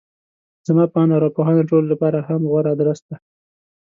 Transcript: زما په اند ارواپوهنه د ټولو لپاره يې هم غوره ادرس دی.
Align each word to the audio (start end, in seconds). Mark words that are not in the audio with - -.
زما 0.67 0.83
په 0.91 0.97
اند 1.01 1.15
ارواپوهنه 1.15 1.55
د 1.57 1.67
ټولو 1.69 1.85
لپاره 1.93 2.17
يې 2.19 2.25
هم 2.27 2.41
غوره 2.51 2.69
ادرس 2.71 2.99
دی. 3.07 3.15